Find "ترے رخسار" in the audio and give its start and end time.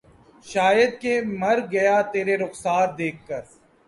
2.11-2.87